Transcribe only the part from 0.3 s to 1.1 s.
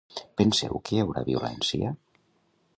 Penseu que hi